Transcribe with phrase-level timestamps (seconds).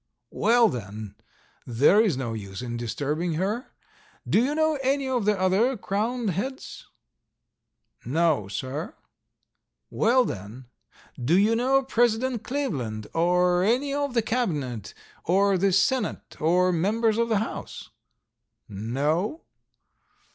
[0.31, 1.13] "Well, then,
[1.63, 3.67] there is no use in disturbing her.
[4.27, 6.87] Do you know any of the other crowned heads?"
[8.03, 8.95] "No, sir."
[9.91, 10.65] "Well, then,
[11.23, 17.19] do you know President Cleveland, or any of the Cabinet, or the Senate or members
[17.19, 17.91] of the House?"
[18.67, 19.41] "No."